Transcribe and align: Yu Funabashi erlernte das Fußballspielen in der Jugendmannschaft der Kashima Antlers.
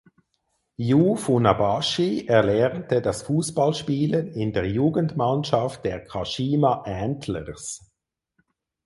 Yu 0.77 1.15
Funabashi 1.15 2.25
erlernte 2.27 3.03
das 3.03 3.21
Fußballspielen 3.21 4.33
in 4.33 4.51
der 4.51 4.65
Jugendmannschaft 4.65 5.85
der 5.85 6.03
Kashima 6.05 6.81
Antlers. 6.85 7.87